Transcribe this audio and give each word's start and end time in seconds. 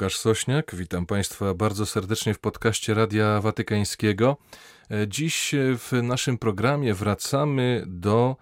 Łukasz 0.00 0.18
Sośniak, 0.18 0.74
witam 0.74 1.06
Państwa 1.06 1.54
bardzo 1.54 1.86
serdecznie 1.86 2.34
w 2.34 2.38
podcaście 2.38 2.94
Radia 2.94 3.40
Watykańskiego. 3.40 4.36
E, 4.90 5.08
dziś 5.08 5.54
w 5.78 6.02
naszym 6.02 6.38
programie 6.38 6.94
wracamy 6.94 7.84
do 7.86 8.36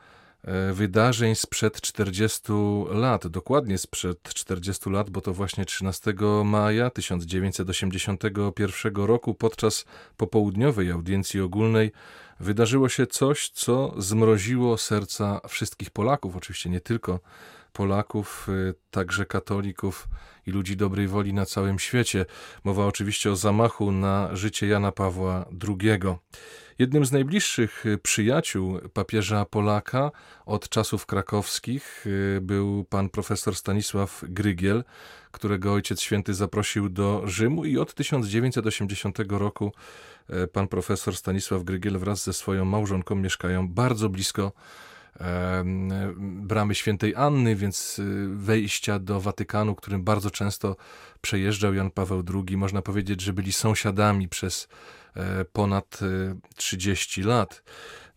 e, 0.44 0.72
wydarzeń 0.72 1.34
sprzed 1.34 1.80
40 1.80 2.52
lat, 2.90 3.26
dokładnie 3.26 3.78
sprzed 3.78 4.22
40 4.22 4.90
lat, 4.90 5.10
bo 5.10 5.20
to 5.20 5.34
właśnie 5.34 5.64
13 5.64 6.14
maja 6.44 6.90
1981 6.90 8.94
roku 8.94 9.34
podczas 9.34 9.84
popołudniowej 10.16 10.90
audiencji 10.90 11.40
ogólnej 11.40 11.92
wydarzyło 12.40 12.88
się 12.88 13.06
coś, 13.06 13.50
co 13.50 13.94
zmroziło 13.98 14.78
serca 14.78 15.40
wszystkich 15.48 15.90
Polaków, 15.90 16.36
oczywiście 16.36 16.70
nie 16.70 16.80
tylko 16.80 17.20
Polaków, 17.72 18.48
y, 18.48 18.74
także 18.90 19.26
katolików 19.26 20.08
i 20.46 20.50
ludzi 20.50 20.76
dobrej 20.76 21.08
woli 21.08 21.34
na 21.34 21.46
całym 21.46 21.78
świecie. 21.78 22.26
Mowa 22.64 22.86
oczywiście 22.86 23.32
o 23.32 23.36
zamachu 23.36 23.92
na 23.92 24.36
życie 24.36 24.66
Jana 24.66 24.92
Pawła 24.92 25.44
II. 25.68 25.98
Jednym 26.78 27.06
z 27.06 27.12
najbliższych 27.12 27.86
y, 27.86 27.98
przyjaciół 27.98 28.78
papieża 28.92 29.44
Polaka 29.44 30.10
od 30.46 30.68
czasów 30.68 31.06
krakowskich 31.06 32.06
y, 32.06 32.40
był 32.42 32.84
pan 32.84 33.08
profesor 33.08 33.56
Stanisław 33.56 34.24
Grygiel, 34.28 34.84
którego 35.30 35.72
Ojciec 35.72 36.00
Święty 36.00 36.34
zaprosił 36.34 36.88
do 36.88 37.22
Rzymu 37.26 37.64
i 37.64 37.78
od 37.78 37.94
1980 37.94 39.18
roku 39.28 39.72
pan 40.52 40.68
profesor 40.68 41.16
Stanisław 41.16 41.62
Grygiel 41.62 41.98
wraz 41.98 42.24
ze 42.24 42.32
swoją 42.32 42.64
małżonką 42.64 43.14
mieszkają 43.14 43.68
bardzo 43.68 44.08
blisko 44.08 44.52
bramy 46.18 46.74
świętej 46.74 47.14
Anny, 47.14 47.56
więc 47.56 47.98
y, 47.98 48.28
wejścia 48.28 48.98
do 48.98 49.20
Watykanu, 49.20 49.74
którym 49.74 50.04
bardzo 50.04 50.30
często 50.30 50.76
przejeżdżał 51.20 51.74
Jan 51.74 51.90
Paweł 51.90 52.22
II. 52.34 52.56
Można 52.56 52.82
powiedzieć, 52.82 53.20
że 53.20 53.32
byli 53.32 53.52
sąsiadami 53.52 54.28
przez 54.28 54.68
ponad 55.52 56.00
30 56.56 57.20
e, 57.20 57.24
lat. 57.24 57.62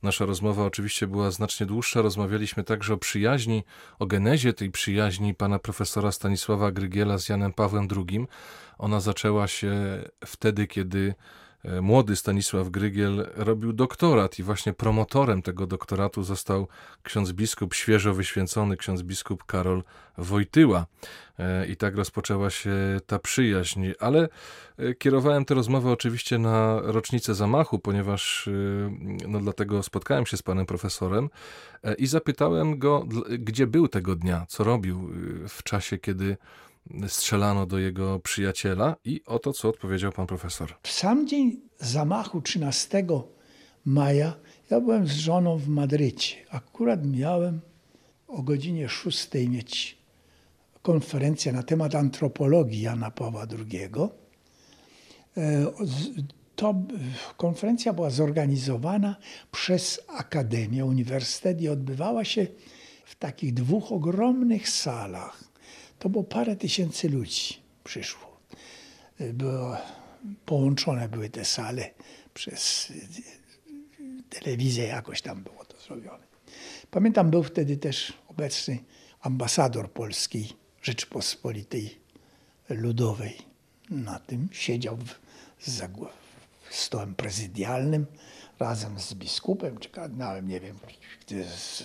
Nasza 0.03 0.25
rozmowa 0.25 0.65
oczywiście 0.65 1.07
była 1.07 1.31
znacznie 1.31 1.65
dłuższa. 1.65 2.01
Rozmawialiśmy 2.01 2.63
także 2.63 2.93
o 2.93 2.97
przyjaźni, 2.97 3.63
o 3.99 4.05
genezie 4.05 4.53
tej 4.53 4.71
przyjaźni 4.71 5.33
pana 5.33 5.59
profesora 5.59 6.11
Stanisława 6.11 6.71
Grygiela 6.71 7.17
z 7.17 7.29
Janem 7.29 7.53
Pawłem 7.53 7.87
II. 7.97 8.25
Ona 8.77 8.99
zaczęła 8.99 9.47
się 9.47 9.73
wtedy, 10.25 10.67
kiedy 10.67 11.09
E, 11.09 11.15
młody 11.81 12.15
Stanisław 12.15 12.69
Grygiel 12.69 13.29
robił 13.35 13.73
doktorat 13.73 14.39
i 14.39 14.43
właśnie 14.43 14.73
promotorem 14.73 15.41
tego 15.41 15.67
doktoratu 15.67 16.23
został 16.23 16.67
ksiądz 17.03 17.31
biskup, 17.31 17.73
świeżo 17.73 18.13
wyświęcony 18.13 18.77
ksiądz 18.77 19.01
biskup 19.01 19.43
Karol 19.43 19.83
Wojtyła. 20.17 20.85
E, 21.39 21.67
I 21.67 21.75
tak 21.75 21.95
rozpoczęła 21.95 22.49
się 22.49 22.73
ta 23.07 23.19
przyjaźń. 23.19 23.87
Ale 23.99 24.29
e, 24.77 24.93
kierowałem 24.93 25.45
tę 25.45 25.53
rozmowę 25.53 25.91
oczywiście 25.91 26.37
na 26.37 26.79
rocznicę 26.81 27.35
zamachu, 27.35 27.79
ponieważ 27.79 28.49
no 29.27 29.39
dlatego 29.39 29.83
spotkałem 29.83 30.25
się 30.25 30.37
z 30.37 30.41
panem 30.41 30.65
profesorem 30.65 31.29
i 31.97 32.07
zapytałem 32.07 32.79
go, 32.79 33.05
gdzie 33.39 33.67
był 33.67 33.87
tego 33.87 34.15
dnia, 34.15 34.45
co 34.49 34.63
robił 34.63 35.09
w 35.49 35.63
czasie, 35.63 35.97
kiedy 35.97 36.37
strzelano 37.07 37.65
do 37.65 37.79
jego 37.79 38.19
przyjaciela 38.19 38.95
i 39.05 39.21
oto 39.25 39.53
co 39.53 39.69
odpowiedział 39.69 40.11
pan 40.11 40.27
profesor. 40.27 40.75
W 40.83 40.91
sam 40.91 41.27
dzień 41.27 41.61
zamachu 41.79 42.41
13 42.41 43.05
maja 43.85 44.33
ja 44.69 44.81
byłem 44.81 45.07
z 45.07 45.11
żoną 45.11 45.57
w 45.57 45.67
Madrycie. 45.67 46.35
Akurat 46.49 47.05
miałem 47.05 47.61
o 48.27 48.41
godzinie 48.41 48.89
6 48.89 49.29
mieć 49.49 49.97
konferencję 50.81 51.51
na 51.51 51.63
temat 51.63 51.95
antropologii 51.95 52.81
Jana 52.81 53.11
Pawła 53.11 53.47
II. 53.51 53.89
E, 55.37 55.71
to 56.55 56.75
konferencja 57.37 57.93
była 57.93 58.09
zorganizowana 58.09 59.15
przez 59.51 60.01
Akademię, 60.07 60.85
Uniwersytet 60.85 61.61
i 61.61 61.69
odbywała 61.69 62.23
się 62.25 62.47
w 63.05 63.15
takich 63.15 63.53
dwóch 63.53 63.91
ogromnych 63.91 64.69
salach 64.69 65.50
to 66.01 66.09
było 66.09 66.23
parę 66.23 66.55
tysięcy 66.55 67.09
ludzi 67.09 67.61
przyszło. 67.83 68.37
Było, 69.19 69.77
połączone 70.45 71.09
były 71.09 71.29
te 71.29 71.45
sale 71.45 71.89
przez 72.33 72.93
telewizję, 74.29 74.83
jakoś 74.83 75.21
tam 75.21 75.43
było 75.43 75.65
to 75.65 75.77
zrobione. 75.79 76.23
Pamiętam, 76.91 77.29
był 77.29 77.43
wtedy 77.43 77.77
też 77.77 78.13
obecny 78.27 78.79
ambasador 79.21 79.91
polskiej 79.91 80.49
Rzeczypospolitej 80.81 81.99
Ludowej. 82.69 83.37
Na 83.89 84.19
tym 84.19 84.49
siedział 84.51 84.97
w, 84.97 85.15
za 85.71 85.89
stołem 86.69 87.15
prezydialnym 87.15 88.05
razem 88.59 88.99
z 88.99 89.13
biskupem 89.13 89.77
czy 89.77 89.89
kardynałem, 89.89 90.47
nie 90.47 90.59
wiem, 90.59 90.79
z 91.57 91.83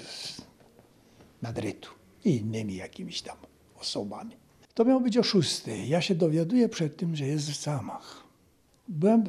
Madrytu 1.43 1.91
i 2.25 2.37
innymi 2.37 2.77
jakimiś 2.77 3.23
tam 3.23 3.37
osobami. 3.81 4.37
To 4.75 4.85
miało 4.85 5.01
być 5.01 5.19
o 5.19 5.23
szóstej. 5.23 5.89
Ja 5.89 6.01
się 6.01 6.15
dowiaduję 6.15 6.69
przed 6.69 6.97
tym, 6.97 7.17
że 7.17 7.27
jest 7.27 7.63
zamach. 7.63 8.23
Byłem 8.89 9.21
e, 9.21 9.25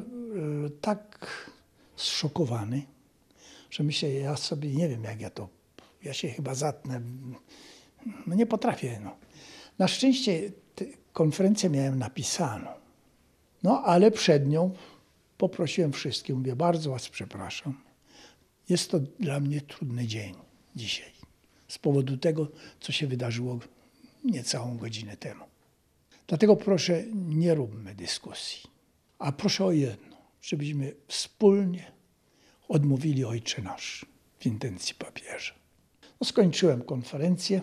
tak 0.80 1.30
zszokowany, 1.96 2.82
że 3.70 3.84
myślę, 3.84 4.12
ja 4.12 4.36
sobie 4.36 4.70
nie 4.70 4.88
wiem, 4.88 5.04
jak 5.04 5.20
ja 5.20 5.30
to, 5.30 5.48
ja 6.04 6.12
się 6.12 6.28
chyba 6.28 6.54
zatnę. 6.54 7.00
No 8.26 8.34
nie 8.34 8.46
potrafię. 8.46 9.00
No. 9.04 9.16
Na 9.78 9.88
szczęście 9.88 10.52
konferencję 11.12 11.70
miałem 11.70 11.98
napisaną. 11.98 12.70
No 13.62 13.82
ale 13.84 14.10
przed 14.10 14.48
nią 14.48 14.74
poprosiłem 15.38 15.92
wszystkich, 15.92 16.36
mówię, 16.36 16.56
bardzo 16.56 16.90
was 16.90 17.08
przepraszam. 17.08 17.74
Jest 18.68 18.90
to 18.90 19.00
dla 19.00 19.40
mnie 19.40 19.60
trudny 19.60 20.06
dzień 20.06 20.34
dzisiaj. 20.76 21.10
Z 21.68 21.78
powodu 21.78 22.16
tego, 22.16 22.48
co 22.80 22.92
się 22.92 23.06
wydarzyło 23.06 23.58
niecałą 24.24 24.76
godzinę 24.76 25.16
temu. 25.16 25.44
Dlatego 26.26 26.56
proszę, 26.56 27.04
nie 27.14 27.54
róbmy 27.54 27.94
dyskusji, 27.94 28.70
a 29.18 29.32
proszę 29.32 29.64
o 29.64 29.72
jedno, 29.72 30.16
żebyśmy 30.42 30.94
wspólnie 31.08 31.92
odmówili 32.68 33.24
Ojcze 33.24 33.62
Nasz 33.62 34.06
w 34.38 34.46
intencji 34.46 34.94
papieża. 34.94 35.54
No, 36.20 36.26
skończyłem 36.26 36.82
konferencję, 36.82 37.60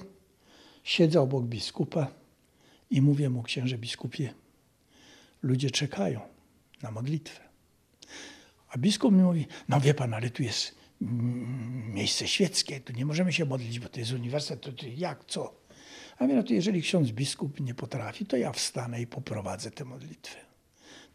siedzę 0.83 1.21
obok 1.21 1.45
biskupa 1.45 2.07
i 2.89 3.01
mówię 3.01 3.29
mu, 3.29 3.43
księże 3.43 3.77
biskupie, 3.77 4.33
ludzie 5.41 5.71
czekają 5.71 6.21
na 6.81 6.91
modlitwę. 6.91 7.41
A 8.69 8.77
biskup 8.77 9.13
mi 9.13 9.23
mówi, 9.23 9.47
no 9.69 9.81
wie 9.81 9.93
pan, 9.93 10.13
ale 10.13 10.29
tu 10.29 10.43
jest 10.43 10.75
miejsce 11.93 12.27
świeckie, 12.27 12.79
tu 12.79 12.93
nie 12.93 13.05
możemy 13.05 13.33
się 13.33 13.45
modlić, 13.45 13.79
bo 13.79 13.89
to 13.89 13.99
jest 13.99 14.11
uniwersytet, 14.11 14.79
to, 14.79 14.85
jak, 14.95 15.25
co? 15.25 15.64
A 16.17 16.43
to 16.43 16.53
jeżeli 16.53 16.81
ksiądz 16.81 17.11
biskup 17.11 17.59
nie 17.59 17.73
potrafi, 17.73 18.25
to 18.25 18.37
ja 18.37 18.51
wstanę 18.51 19.01
i 19.01 19.07
poprowadzę 19.07 19.71
tę 19.71 19.85
modlitwę. 19.85 20.39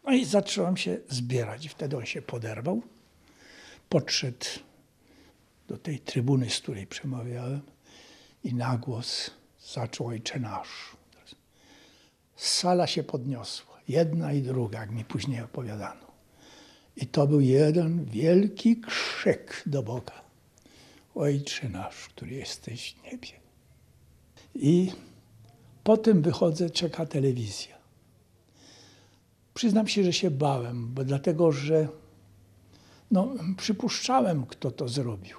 No 0.03 0.13
i 0.13 0.25
zacząłem 0.25 0.77
się 0.77 0.97
zbierać. 1.09 1.67
Wtedy 1.67 1.97
on 1.97 2.05
się 2.05 2.21
poderwał, 2.21 2.81
podszedł 3.89 4.45
do 5.67 5.77
tej 5.77 5.99
trybuny, 5.99 6.49
z 6.49 6.59
której 6.59 6.87
przemawiałem 6.87 7.61
i 8.43 8.53
na 8.53 8.77
głos 8.77 9.31
zaczął 9.73 10.07
Ojcze 10.07 10.39
Nasz. 10.39 10.95
Sala 12.35 12.87
się 12.87 13.03
podniosła, 13.03 13.79
jedna 13.87 14.33
i 14.33 14.41
druga, 14.41 14.79
jak 14.79 14.91
mi 14.91 15.05
później 15.05 15.41
opowiadano. 15.41 16.11
I 16.95 17.07
to 17.07 17.27
był 17.27 17.41
jeden 17.41 18.05
wielki 18.05 18.81
krzyk 18.81 19.63
do 19.65 19.83
Boga. 19.83 20.21
Ojcze 21.15 21.69
Nasz, 21.69 21.95
który 21.95 22.31
jesteś 22.31 22.93
w 22.93 23.03
niebie. 23.03 23.40
I 24.55 24.91
potem 25.83 26.21
wychodzę, 26.21 26.69
czeka 26.69 27.05
telewizja. 27.05 27.75
Przyznam 29.53 29.87
się, 29.87 30.03
że 30.03 30.13
się 30.13 30.31
bałem, 30.31 30.93
bo 30.93 31.03
dlatego, 31.03 31.51
że 31.51 31.87
no, 33.11 33.33
przypuszczałem, 33.57 34.45
kto 34.45 34.71
to 34.71 34.87
zrobił, 34.89 35.37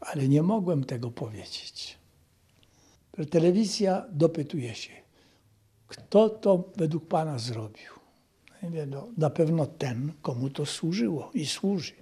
ale 0.00 0.28
nie 0.28 0.42
mogłem 0.42 0.84
tego 0.84 1.10
powiedzieć. 1.10 1.98
Telewizja 3.30 4.06
dopytuje 4.12 4.74
się, 4.74 4.92
kto 5.88 6.28
to 6.28 6.64
według 6.76 7.08
Pana 7.08 7.38
zrobił. 7.38 7.92
No, 8.62 8.68
mówię, 8.68 8.86
no, 8.86 9.08
na 9.16 9.30
pewno 9.30 9.66
ten, 9.66 10.12
komu 10.22 10.50
to 10.50 10.66
służyło 10.66 11.30
i 11.34 11.46
służy. 11.46 11.92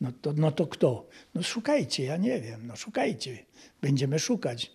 No 0.00 0.12
to, 0.22 0.32
no 0.32 0.52
to 0.52 0.66
kto? 0.66 1.06
No 1.34 1.42
szukajcie, 1.42 2.04
ja 2.04 2.16
nie 2.16 2.40
wiem, 2.40 2.66
no 2.66 2.76
szukajcie. 2.76 3.38
Będziemy 3.80 4.18
szukać 4.18 4.72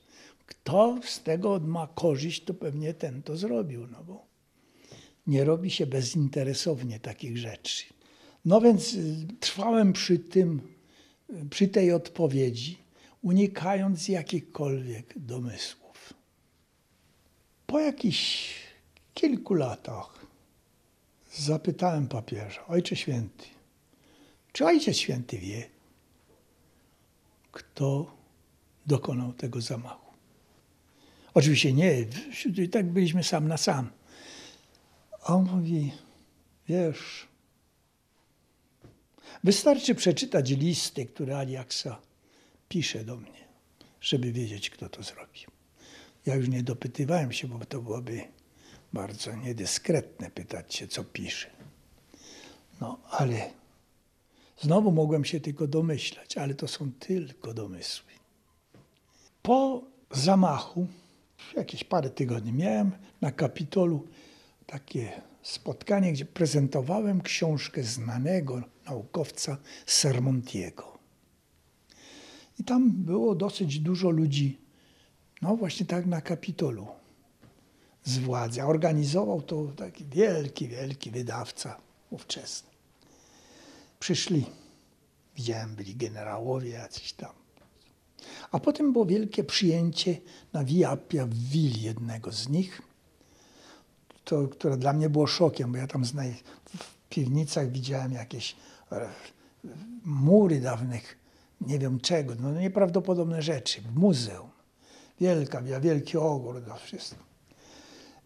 kto 0.51 1.00
z 1.03 1.24
tego 1.24 1.59
ma 1.59 1.88
korzyść, 1.88 2.44
to 2.44 2.53
pewnie 2.53 2.94
ten 2.94 3.24
to 3.24 3.38
zrobił, 3.38 3.88
no 3.88 4.03
bo 4.03 4.25
nie 5.27 5.44
robi 5.44 5.71
się 5.71 5.86
bezinteresownie 5.86 7.00
takich 7.00 7.38
rzeczy. 7.38 7.83
No 8.45 8.62
więc 8.62 8.94
y, 8.94 9.27
trwałem 9.39 9.94
przy 9.94 10.19
tym, 10.19 10.62
przy 11.50 11.68
tej 11.68 11.92
odpowiedzi, 11.92 12.77
unikając 13.21 14.07
jakichkolwiek 14.07 15.13
domysłów. 15.19 16.13
Po 17.68 17.80
jakichś 17.80 18.53
kilku 19.13 19.53
latach 19.53 20.25
zapytałem 21.33 22.07
papieża, 22.07 22.68
Ojcze 22.68 22.95
Święty, 22.95 23.45
czy 24.51 24.65
Ojciec 24.65 24.98
Święty 24.98 25.38
wie, 25.38 25.69
kto 27.51 28.15
dokonał 28.86 29.33
tego 29.33 29.62
zamachu? 29.62 30.11
Oczywiście 31.33 31.74
nie, 31.74 32.06
i 32.57 32.69
tak 32.69 32.92
byliśmy 32.92 33.24
sam 33.24 33.48
na 33.48 33.57
sam. 33.57 33.89
A 35.24 35.36
on 35.36 35.45
mówi, 35.45 35.92
wiesz, 36.68 37.28
wystarczy 39.44 39.95
przeczytać 39.95 40.50
listy, 40.50 41.06
które 41.06 41.38
Aliaksa 41.38 42.01
pisze 42.69 43.04
do 43.06 43.18
mnie, 43.18 43.48
żeby 44.01 44.31
wiedzieć, 44.31 44.69
kto 44.69 44.89
to 44.89 45.04
zrobił. 45.04 45.51
Ja 46.25 46.36
już 46.36 46.50
nie 46.50 46.63
dopytywałem 46.63 47.31
się, 47.31 47.48
bo 47.48 47.66
to 47.66 47.81
byłoby 47.81 48.22
bardzo 48.94 49.36
niedyskretne 49.36 50.31
pytać 50.31 50.75
się, 50.75 50.88
co 50.88 51.04
pisze. 51.04 51.50
No, 52.81 53.00
ale 53.10 53.51
znowu 54.60 54.92
mogłem 54.92 55.25
się 55.25 55.39
tylko 55.39 55.68
domyślać, 55.68 56.38
ale 56.38 56.54
to 56.54 56.68
są 56.68 56.92
tylko 56.92 57.54
domysły. 57.54 58.12
Po 59.42 59.84
zamachu, 60.12 60.88
jakieś 61.57 61.83
parę 61.83 62.09
tygodni, 62.09 62.53
miałem 62.53 62.91
na 63.21 63.31
Kapitolu 63.31 64.07
takie 64.65 65.21
spotkanie, 65.41 66.13
gdzie 66.13 66.25
prezentowałem 66.25 67.21
książkę 67.21 67.83
znanego 67.83 68.61
naukowca 68.85 69.57
Sermontiego. 69.85 70.99
I 72.59 72.63
tam 72.63 72.91
było 72.91 73.35
dosyć 73.35 73.79
dużo 73.79 74.09
ludzi, 74.09 74.59
no 75.41 75.55
właśnie 75.55 75.85
tak 75.85 76.05
na 76.05 76.21
Kapitolu 76.21 76.88
z 78.03 78.17
władzy. 78.17 78.63
Organizował 78.63 79.41
to 79.41 79.65
taki 79.65 80.05
wielki, 80.05 80.67
wielki 80.67 81.11
wydawca 81.11 81.77
ówczesny. 82.09 82.69
Przyszli, 83.99 84.45
widziałem, 85.35 85.75
byli 85.75 85.95
generałowie 85.95 86.69
jacyś 86.69 87.13
tam. 87.13 87.40
A 88.51 88.59
potem 88.59 88.94
było 88.94 89.06
wielkie 89.06 89.44
przyjęcie 89.44 90.18
na 90.53 90.63
Via 90.63 90.89
Appia 90.89 91.25
w 91.25 91.33
willi 91.33 91.81
jednego 91.81 92.31
z 92.31 92.50
nich, 92.50 92.81
to, 94.23 94.47
które 94.47 94.77
dla 94.77 94.94
mnie 94.94 95.09
było 95.09 95.27
szokiem, 95.27 95.71
bo 95.71 95.77
ja 95.77 95.88
tam 95.88 96.06
w 96.77 97.07
piwnicach 97.09 97.71
widziałem 97.71 98.12
jakieś 98.12 98.56
e, 98.91 99.09
mury 100.06 100.59
dawnych, 100.59 101.18
nie 101.62 101.79
wiem 101.79 102.00
czego, 102.00 102.35
no 102.39 102.51
nieprawdopodobne 102.51 103.41
rzeczy, 103.41 103.81
muzeum. 103.95 104.50
Wielka, 105.21 105.62
wielki 105.62 106.17
ogród, 106.17 106.65
to 106.65 106.75
wszystko. 106.75 107.24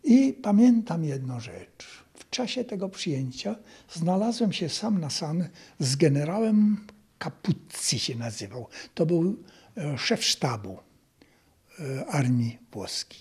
I 0.03 0.33
pamiętam 0.33 1.03
jedną 1.03 1.39
rzecz. 1.39 2.03
W 2.13 2.30
czasie 2.30 2.63
tego 2.63 2.89
przyjęcia 2.89 3.56
znalazłem 3.94 4.53
się 4.53 4.69
sam 4.69 5.00
na 5.00 5.09
sam 5.09 5.44
z 5.80 5.95
generałem 5.95 6.77
Capuzzi 7.24 8.00
się 8.00 8.15
nazywał. 8.15 8.68
To 8.95 9.06
był 9.06 9.36
szef 9.98 10.24
sztabu 10.24 10.80
e, 11.80 12.06
armii 12.06 12.57
włoskiej. 12.72 13.19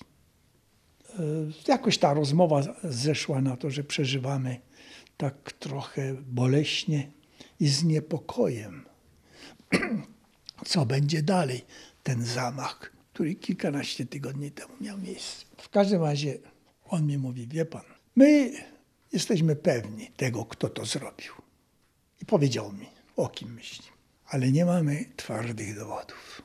Jakoś 1.68 1.98
ta 1.98 2.14
rozmowa 2.14 2.62
zeszła 2.84 3.40
na 3.40 3.56
to, 3.56 3.70
że 3.70 3.84
przeżywamy 3.84 4.60
tak 5.16 5.52
trochę 5.52 6.14
boleśnie 6.14 7.10
i 7.60 7.68
z 7.68 7.84
niepokojem. 7.84 8.84
Co 10.66 10.86
będzie 10.86 11.22
dalej? 11.22 11.64
Ten 12.02 12.24
zamach, 12.24 12.92
który 13.12 13.34
kilkanaście 13.34 14.06
tygodni 14.06 14.50
temu 14.50 14.74
miał 14.80 14.98
miejsce. 14.98 15.44
W 15.56 15.68
każdym 15.68 16.02
razie 16.02 16.38
on 16.84 17.06
mi 17.06 17.18
mówi, 17.18 17.46
wie 17.46 17.64
pan, 17.64 17.84
my 18.16 18.52
jesteśmy 19.12 19.56
pewni 19.56 20.10
tego, 20.16 20.44
kto 20.44 20.68
to 20.68 20.84
zrobił. 20.84 21.32
I 22.22 22.26
powiedział 22.26 22.72
mi, 22.72 22.86
o 23.16 23.28
kim 23.28 23.54
myśli. 23.54 23.93
Ale 24.34 24.52
nie 24.52 24.64
mamy 24.64 25.04
twardych 25.16 25.78
dowodów. 25.78 26.42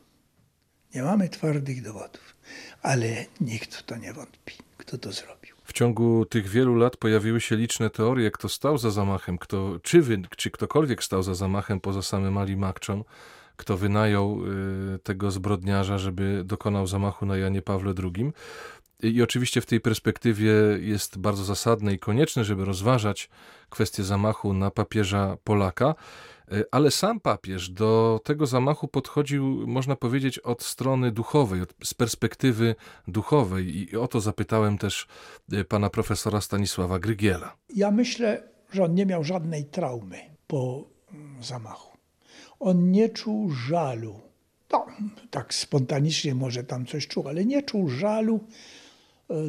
Nie 0.95 1.03
mamy 1.03 1.29
twardych 1.29 1.83
dowodów, 1.83 2.35
ale 2.81 3.25
nikt 3.41 3.75
w 3.75 3.83
to 3.83 3.95
nie 3.95 4.13
wątpi, 4.13 4.53
kto 4.77 4.97
to 4.97 5.11
zrobił. 5.11 5.55
W 5.63 5.73
ciągu 5.73 6.25
tych 6.25 6.47
wielu 6.47 6.75
lat 6.75 6.97
pojawiły 6.97 7.41
się 7.41 7.55
liczne 7.55 7.89
teorie, 7.89 8.31
kto 8.31 8.49
stał 8.49 8.77
za 8.77 8.91
zamachem, 8.91 9.37
kto, 9.37 9.79
czy, 9.83 10.01
wy, 10.01 10.21
czy 10.37 10.51
ktokolwiek 10.51 11.03
stał 11.03 11.23
za 11.23 11.35
zamachem 11.35 11.79
poza 11.79 12.01
samym 12.01 12.37
Ali 12.37 12.57
Makczą, 12.57 13.03
kto 13.57 13.77
wynajął 13.77 14.41
y, 14.95 14.99
tego 14.99 15.31
zbrodniarza, 15.31 15.97
żeby 15.97 16.41
dokonał 16.45 16.87
zamachu 16.87 17.25
na 17.25 17.37
Janie 17.37 17.61
Pawle 17.61 17.93
II. 18.03 18.31
I 19.03 19.21
oczywiście 19.21 19.61
w 19.61 19.65
tej 19.65 19.81
perspektywie 19.81 20.51
jest 20.79 21.17
bardzo 21.17 21.43
zasadne 21.43 21.93
i 21.93 21.99
konieczne, 21.99 22.43
żeby 22.43 22.65
rozważać 22.65 23.29
kwestię 23.69 24.03
zamachu 24.03 24.53
na 24.53 24.71
papieża 24.71 25.37
Polaka, 25.43 25.95
ale 26.71 26.91
sam 26.91 27.19
papież 27.19 27.69
do 27.69 28.19
tego 28.23 28.45
zamachu 28.45 28.87
podchodził, 28.87 29.67
można 29.67 29.95
powiedzieć, 29.95 30.39
od 30.39 30.63
strony 30.63 31.11
duchowej, 31.11 31.61
od, 31.61 31.73
z 31.83 31.93
perspektywy 31.93 32.75
duchowej. 33.07 33.77
I 33.77 33.97
o 33.97 34.07
to 34.07 34.21
zapytałem 34.21 34.77
też 34.77 35.07
e, 35.51 35.63
pana 35.65 35.89
profesora 35.89 36.41
Stanisława 36.41 36.99
Grygiela. 36.99 37.55
Ja 37.75 37.91
myślę, 37.91 38.43
że 38.71 38.83
on 38.83 38.95
nie 38.95 39.05
miał 39.05 39.23
żadnej 39.23 39.65
traumy 39.65 40.19
po 40.47 40.83
mm, 41.13 41.43
zamachu. 41.43 41.97
On 42.59 42.91
nie 42.91 43.09
czuł 43.09 43.51
żalu. 43.51 44.19
No, 44.71 44.85
tak 45.29 45.53
spontanicznie 45.53 46.35
może 46.35 46.63
tam 46.63 46.85
coś 46.85 47.07
czuł, 47.07 47.27
ale 47.27 47.45
nie 47.45 47.63
czuł 47.63 47.89
żalu 47.89 48.39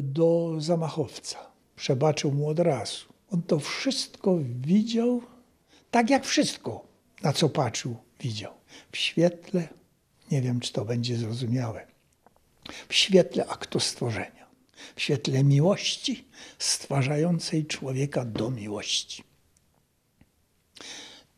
do 0.03 0.55
zamachowca. 0.57 1.39
Przebaczył 1.75 2.31
mu 2.31 2.49
od 2.49 2.59
razu. 2.59 3.05
On 3.31 3.41
to 3.41 3.59
wszystko 3.59 4.37
widział, 4.61 5.21
tak 5.91 6.09
jak 6.09 6.25
wszystko, 6.25 6.90
na 7.21 7.33
co 7.33 7.49
patrzył, 7.49 7.97
widział. 8.19 8.53
W 8.91 8.97
świetle, 8.97 9.67
nie 10.31 10.41
wiem 10.41 10.59
czy 10.59 10.73
to 10.73 10.85
będzie 10.85 11.17
zrozumiałe, 11.17 11.87
w 12.89 12.93
świetle 12.93 13.47
aktu 13.47 13.79
stworzenia, 13.79 14.47
w 14.95 15.01
świetle 15.01 15.43
miłości 15.43 16.27
stwarzającej 16.59 17.65
człowieka 17.65 18.25
do 18.25 18.51
miłości. 18.51 19.23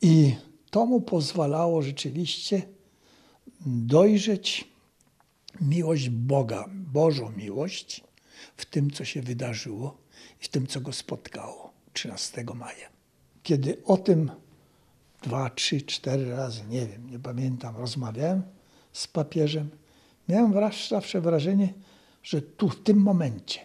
I 0.01 0.35
to 0.69 0.85
mu 0.85 1.01
pozwalało 1.01 1.81
rzeczywiście 1.81 2.61
dojrzeć 3.65 4.67
miłość 5.61 6.09
Boga, 6.09 6.65
Bożą 6.69 7.31
miłość, 7.31 8.03
w 8.57 8.65
tym, 8.65 8.91
co 8.91 9.05
się 9.05 9.21
wydarzyło 9.21 9.97
i 10.41 10.43
w 10.43 10.47
tym, 10.47 10.67
co 10.67 10.81
go 10.81 10.93
spotkało 10.93 11.73
13 11.93 12.43
maja. 12.55 12.89
Kiedy 13.43 13.83
o 13.85 13.97
tym 13.97 14.31
dwa, 15.23 15.49
trzy, 15.49 15.81
cztery 15.81 16.29
razy, 16.29 16.63
nie 16.69 16.87
wiem, 16.87 17.09
nie 17.09 17.19
pamiętam, 17.19 17.77
rozmawiałem 17.77 18.43
z 18.93 19.07
papieżem, 19.07 19.69
miałem 20.29 20.53
zawsze 20.89 21.21
wrażenie, 21.21 21.73
że 22.23 22.41
tu, 22.41 22.69
w 22.69 22.83
tym 22.83 22.97
momencie 22.97 23.59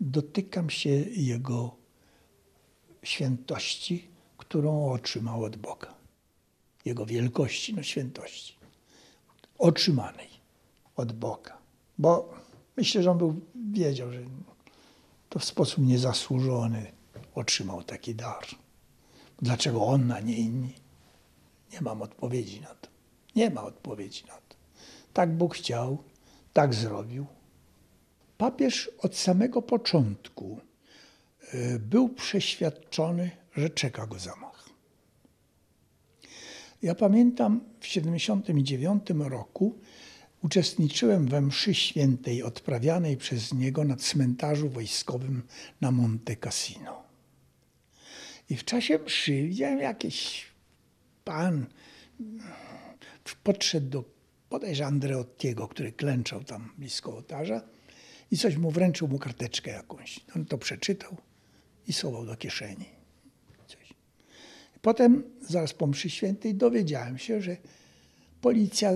dotykam 0.00 0.70
się 0.70 0.90
jego 1.16 1.76
świętości, 3.02 4.08
którą 4.36 4.92
otrzymał 4.92 5.44
od 5.44 5.56
Boga. 5.56 5.94
Jego 6.84 7.06
wielkości, 7.06 7.74
no 7.74 7.82
świętości. 7.82 8.56
Otrzymanej 9.58 10.28
od 10.96 11.12
Boga. 11.12 11.58
Bo 11.98 12.44
Myślę, 12.76 13.02
że 13.02 13.10
on 13.10 13.18
był, 13.18 13.40
wiedział, 13.72 14.12
że 14.12 14.22
to 15.28 15.38
w 15.38 15.44
sposób 15.44 15.86
niezasłużony 15.86 16.92
otrzymał 17.34 17.82
taki 17.82 18.14
dar. 18.14 18.46
Dlaczego 19.42 19.86
on, 19.86 20.12
a 20.12 20.20
nie 20.20 20.36
inni? 20.36 20.74
Nie 21.74 21.80
mam 21.80 22.02
odpowiedzi 22.02 22.60
na 22.60 22.74
to. 22.74 22.88
Nie 23.36 23.50
ma 23.50 23.62
odpowiedzi 23.62 24.24
na 24.26 24.34
to. 24.34 24.56
Tak 25.12 25.32
Bóg 25.36 25.54
chciał, 25.54 25.98
tak 26.52 26.74
zrobił. 26.74 27.26
Papież 28.38 28.90
od 28.98 29.16
samego 29.16 29.62
początku 29.62 30.60
e, 31.52 31.78
był 31.78 32.08
przeświadczony, 32.08 33.30
że 33.56 33.70
czeka 33.70 34.06
go 34.06 34.18
zamach. 34.18 34.68
Ja 36.82 36.94
pamiętam 36.94 37.60
w 37.80 37.82
1979 37.82 39.30
roku 39.30 39.78
Uczestniczyłem 40.44 41.26
we 41.26 41.40
mszy 41.40 41.74
świętej 41.74 42.42
odprawianej 42.42 43.16
przez 43.16 43.54
niego 43.54 43.84
na 43.84 43.96
cmentarzu 43.96 44.68
wojskowym 44.68 45.42
na 45.80 45.90
Monte 45.90 46.36
Cassino. 46.36 47.02
I 48.50 48.56
w 48.56 48.64
czasie 48.64 48.98
mszy 48.98 49.42
widziałem 49.42 49.78
jakiś 49.78 50.46
pan, 51.24 51.66
podszedł 53.42 53.88
do 53.88 54.04
bodajże 54.50 54.86
Andreottiego, 54.86 55.68
który 55.68 55.92
klęczał 55.92 56.44
tam 56.44 56.72
blisko 56.78 57.12
ołtarza 57.12 57.62
i 58.30 58.38
coś 58.38 58.56
mu 58.56 58.70
wręczył 58.70 59.08
mu 59.08 59.18
karteczkę 59.18 59.70
jakąś. 59.70 60.20
On 60.36 60.44
to 60.44 60.58
przeczytał 60.58 61.16
i 61.88 61.92
schował 61.92 62.26
do 62.26 62.36
kieszeni. 62.36 62.84
Coś. 63.66 63.94
Potem, 64.82 65.22
zaraz 65.40 65.74
po 65.74 65.86
mszy 65.86 66.10
świętej, 66.10 66.54
dowiedziałem 66.54 67.18
się, 67.18 67.40
że 67.42 67.56
policja 68.40 68.92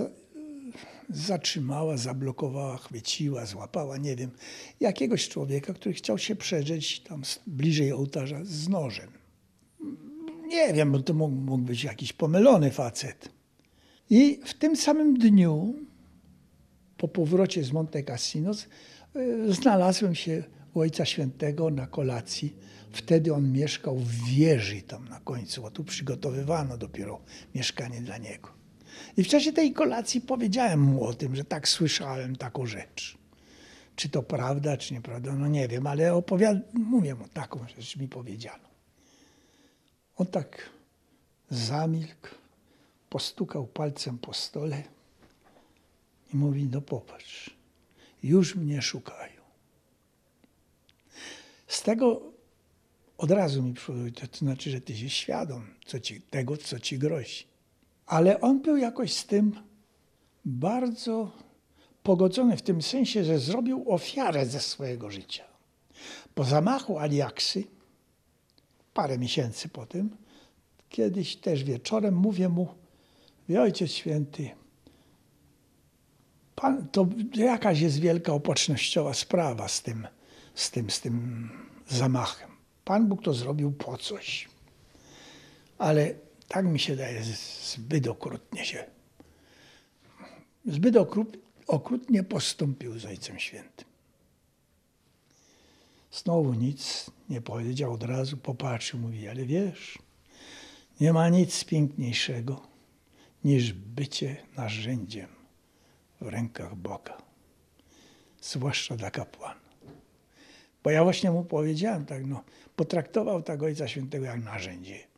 zatrzymała, 1.10 1.96
zablokowała, 1.96 2.76
chwyciła, 2.76 3.46
złapała, 3.46 3.96
nie 3.96 4.16
wiem, 4.16 4.30
jakiegoś 4.80 5.28
człowieka, 5.28 5.74
który 5.74 5.94
chciał 5.94 6.18
się 6.18 6.36
przedrzeć 6.36 7.00
tam 7.00 7.22
bliżej 7.46 7.92
ołtarza 7.92 8.44
z 8.44 8.68
nożem. 8.68 9.17
Nie 10.48 10.72
wiem, 10.72 10.92
bo 10.92 10.98
to 10.98 11.14
mógł, 11.14 11.34
mógł 11.34 11.62
być 11.62 11.84
jakiś 11.84 12.12
pomylony 12.12 12.70
facet. 12.70 13.28
I 14.10 14.40
w 14.44 14.54
tym 14.54 14.76
samym 14.76 15.18
dniu, 15.18 15.74
po 16.96 17.08
powrocie 17.08 17.64
z 17.64 17.72
Monte 17.72 18.02
Cassino, 18.02 18.52
y, 19.16 19.54
znalazłem 19.54 20.14
się 20.14 20.42
u 20.74 20.80
Ojca 20.80 21.04
Świętego 21.04 21.70
na 21.70 21.86
kolacji. 21.86 22.56
Wtedy 22.92 23.34
on 23.34 23.52
mieszkał 23.52 23.96
w 23.96 24.24
wieży 24.24 24.82
tam 24.82 25.08
na 25.08 25.20
końcu, 25.20 25.62
bo 25.62 25.70
tu 25.70 25.84
przygotowywano 25.84 26.78
dopiero 26.78 27.20
mieszkanie 27.54 28.00
dla 28.00 28.18
niego. 28.18 28.48
I 29.16 29.24
w 29.24 29.28
czasie 29.28 29.52
tej 29.52 29.72
kolacji 29.72 30.20
powiedziałem 30.20 30.80
mu 30.80 31.04
o 31.04 31.14
tym, 31.14 31.36
że 31.36 31.44
tak 31.44 31.68
słyszałem 31.68 32.36
taką 32.36 32.66
rzecz. 32.66 33.18
Czy 33.96 34.08
to 34.08 34.22
prawda, 34.22 34.76
czy 34.76 34.94
nieprawda, 34.94 35.34
no 35.34 35.48
nie 35.48 35.68
wiem, 35.68 35.86
ale 35.86 36.14
opowiadam, 36.14 36.62
mówię 36.74 37.14
mu 37.14 37.28
taką 37.28 37.60
rzecz, 37.76 37.96
mi 37.96 38.08
powiedziano. 38.08 38.68
On 40.18 40.26
tak 40.26 40.70
zamilkł, 41.50 42.28
postukał 43.10 43.66
palcem 43.66 44.18
po 44.18 44.34
stole 44.34 44.82
i 46.34 46.36
mówi, 46.36 46.68
no 46.72 46.80
popatrz, 46.80 47.50
już 48.22 48.54
mnie 48.54 48.82
szukają. 48.82 49.42
Z 51.66 51.82
tego 51.82 52.22
od 53.18 53.30
razu 53.30 53.62
mi 53.62 53.74
przyszło, 53.74 53.94
to 54.30 54.38
znaczy, 54.38 54.70
że 54.70 54.80
ty 54.80 54.96
się 54.96 55.10
świadom 55.10 55.66
co 55.86 56.00
ci, 56.00 56.20
tego, 56.20 56.56
co 56.56 56.80
ci 56.80 56.98
grozi. 56.98 57.44
Ale 58.06 58.40
on 58.40 58.62
był 58.62 58.76
jakoś 58.76 59.12
z 59.12 59.26
tym 59.26 59.60
bardzo 60.44 61.32
pogodzony 62.02 62.56
w 62.56 62.62
tym 62.62 62.82
sensie, 62.82 63.24
że 63.24 63.38
zrobił 63.38 63.84
ofiarę 63.92 64.46
ze 64.46 64.60
swojego 64.60 65.10
życia. 65.10 65.44
Po 66.34 66.44
zamachu 66.44 66.98
Aliaksy, 66.98 67.64
parę 68.98 69.18
miesięcy 69.18 69.68
po 69.68 69.86
tym, 69.86 70.16
kiedyś 70.88 71.36
też 71.36 71.64
wieczorem 71.64 72.14
mówię 72.14 72.48
mu, 72.48 72.68
wie 73.48 73.62
Ojciec 73.62 73.90
Święty, 73.90 74.50
pan, 76.56 76.88
to 76.88 77.06
jakaś 77.34 77.80
jest 77.80 77.98
wielka 78.00 78.32
opocznościowa 78.32 79.14
sprawa 79.14 79.68
z 79.68 79.82
tym, 79.82 80.08
z 80.54 80.70
tym, 80.70 80.90
z 80.90 81.00
tym 81.00 81.48
zamachem. 81.88 82.50
Pan 82.84 83.08
Bóg 83.08 83.22
to 83.22 83.34
zrobił 83.34 83.72
po 83.72 83.98
coś. 83.98 84.48
Ale 85.78 86.14
tak 86.48 86.66
mi 86.66 86.78
się 86.78 86.96
daje, 86.96 87.22
zbyt 87.64 88.06
okrutnie 88.06 88.64
się, 88.64 88.84
zbyt 90.66 90.94
okrutnie 91.66 92.22
postąpił 92.22 92.98
z 92.98 93.04
Ojcem 93.04 93.38
Świętym. 93.38 93.87
Znowu 96.12 96.54
nic 96.54 97.10
nie 97.28 97.40
powiedział, 97.40 97.92
od 97.92 98.02
razu 98.02 98.36
popatrzył, 98.36 99.00
mówi, 99.00 99.28
ale 99.28 99.46
wiesz, 99.46 99.98
nie 101.00 101.12
ma 101.12 101.28
nic 101.28 101.64
piękniejszego 101.64 102.60
niż 103.44 103.72
bycie 103.72 104.36
narzędziem 104.56 105.28
w 106.20 106.26
rękach 106.26 106.74
Boga, 106.74 107.18
zwłaszcza 108.40 108.96
dla 108.96 109.10
kapłana. 109.10 109.60
Bo 110.82 110.90
ja 110.90 111.04
właśnie 111.04 111.30
mu 111.30 111.44
powiedziałem 111.44 112.06
tak, 112.06 112.26
no, 112.26 112.44
potraktował 112.76 113.42
tak 113.42 113.62
Ojca 113.62 113.88
Świętego 113.88 114.24
jak 114.24 114.44
narzędzie 114.44 115.08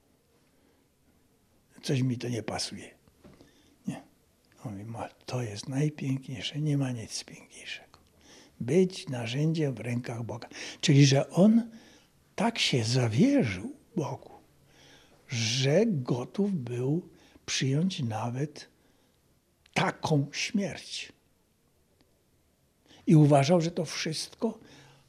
coś 1.83 2.03
mi 2.03 2.19
to 2.19 2.29
nie 2.29 2.43
pasuje. 2.43 2.91
Nie. 3.87 4.03
On 4.65 4.87
mówi, 4.87 5.05
to 5.27 5.43
jest 5.43 5.69
najpiękniejsze, 5.69 6.61
nie 6.61 6.79
ma 6.79 6.91
nic 6.91 7.25
piękniejszego. 7.25 7.90
Być 8.61 9.09
narzędziem 9.09 9.75
w 9.75 9.81
rękach 9.81 10.23
Boga. 10.23 10.49
Czyli, 10.81 11.07
że 11.07 11.31
on 11.31 11.71
tak 12.35 12.59
się 12.59 12.85
zawierzył 12.85 13.73
Bogu, 13.97 14.33
że 15.29 15.87
gotów 15.87 16.55
był 16.55 17.09
przyjąć 17.47 18.03
nawet 18.03 18.69
taką 19.75 20.27
śmierć. 20.33 21.13
I 23.07 23.17
uważał, 23.17 23.61
że 23.61 23.71
to 23.71 23.85
wszystko 23.85 24.59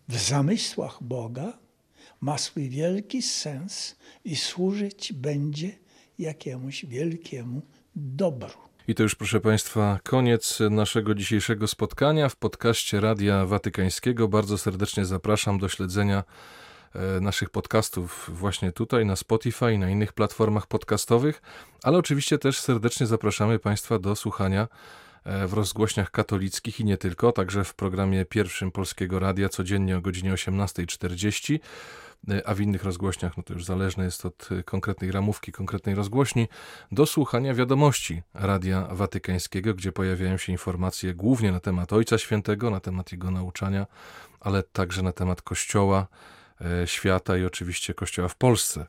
w 0.08 0.18
zamysłach 0.18 1.04
Boga 1.04 1.58
ma 2.22 2.38
swój 2.38 2.70
wielki 2.70 3.22
sens 3.22 3.96
i 4.26 4.36
służyć 4.36 5.14
będzie 5.14 5.78
jakiemuś 6.20 6.86
wielkiemu 6.86 7.62
dobru. 7.96 8.71
I 8.92 8.96
to 8.96 9.04
już, 9.04 9.16
proszę 9.16 9.40
Państwa, 9.40 10.00
koniec 10.04 10.60
naszego 10.70 11.16
dzisiejszego 11.16 11.68
spotkania 11.68 12.30
w 12.30 12.36
podcaście 12.36 13.00
Radia 13.02 13.46
Watykańskiego. 13.46 14.28
Bardzo 14.28 14.58
serdecznie 14.58 15.06
zapraszam 15.06 15.60
do 15.60 15.70
śledzenia 15.70 16.24
e, 16.96 17.20
naszych 17.20 17.50
podcastów 17.50 18.30
właśnie 18.34 18.72
tutaj 18.72 19.06
na 19.06 19.16
Spotify 19.16 19.78
na 19.78 19.90
innych 19.90 20.14
platformach 20.14 20.68
podcastowych, 20.68 21.42
ale 21.84 21.98
oczywiście 21.98 22.38
też 22.38 22.60
serdecznie 22.60 23.08
zapraszamy 23.08 23.60
Państwa 23.60 24.00
do 24.00 24.16
słuchania 24.16 24.68
e, 25.24 25.48
w 25.48 25.54
rozgłośniach 25.54 26.12
katolickich 26.12 26.80
i 26.80 26.86
nie 26.86 26.98
tylko, 26.98 27.32
także 27.32 27.64
w 27.64 27.74
programie 27.74 28.26
pierwszym 28.26 28.72
Polskiego 28.72 29.20
Radia 29.20 29.50
codziennie 29.50 29.98
o 29.98 30.02
godzinie 30.02 30.34
18.40 30.34 31.56
E, 31.56 31.60
a 32.46 32.54
w 32.54 32.60
innych 32.60 32.84
rozgłośniach, 32.84 33.38
no 33.38 33.44
to 33.44 33.54
już 33.54 33.66
zależne 33.66 34.04
jest 34.04 34.26
od 34.26 34.50
e, 34.52 34.64
konkretnej 34.64 35.12
ramówki, 35.12 35.52
konkretnej 35.52 35.96
rozgłośni, 35.96 36.48
do 36.92 37.06
słuchania 37.06 37.54
wiadomości 37.54 38.22
Radia 38.34 38.88
Watykańskiego, 38.92 39.74
gdzie 39.74 39.92
pojawiają 39.92 40.38
się 40.38 40.52
informacje 40.52 41.14
głównie 41.14 41.52
na 41.52 41.60
temat 41.60 41.94
Ojca 41.94 42.18
Świętego, 42.18 42.70
na 42.70 42.80
temat 42.80 43.12
jego 43.12 43.32
nauczania, 43.32 43.88
ale 44.40 44.64
także 44.64 45.02
na 45.02 45.12
temat 45.12 45.42
Kościoła, 45.42 46.08
e, 46.62 46.88
świata 46.88 47.38
i 47.38 47.46
oczywiście 47.46 47.94
Kościoła 47.94 48.28
w 48.28 48.36
Polsce. 48.36 48.86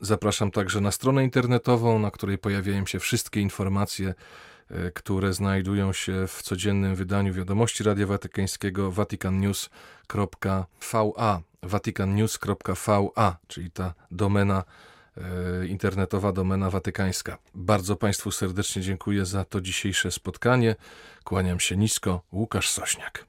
Zapraszam 0.00 0.50
także 0.50 0.80
na 0.80 0.92
stronę 0.92 1.24
internetową, 1.24 1.98
na 1.98 2.10
której 2.10 2.38
pojawiają 2.38 2.86
się 2.86 2.98
wszystkie 2.98 3.40
informacje, 3.40 4.14
które 4.94 5.32
znajdują 5.32 5.92
się 5.92 6.26
w 6.26 6.42
codziennym 6.42 6.94
wydaniu 6.94 7.34
wiadomości 7.34 7.84
Radia 7.84 8.06
Watykańskiego 8.06 8.92
vaticannews.va 8.92 11.40
vaticannews.va, 11.62 13.36
czyli 13.46 13.70
ta 13.70 13.94
domena 14.10 14.64
e, 15.16 15.66
internetowa 15.66 16.32
domena 16.32 16.70
watykańska. 16.70 17.38
Bardzo 17.54 17.96
Państwu 17.96 18.30
serdecznie 18.30 18.82
dziękuję 18.82 19.24
za 19.24 19.44
to 19.44 19.60
dzisiejsze 19.60 20.10
spotkanie. 20.10 20.76
Kłaniam 21.24 21.60
się 21.60 21.76
nisko. 21.76 22.22
Łukasz 22.32 22.70
Sośniak. 22.70 23.24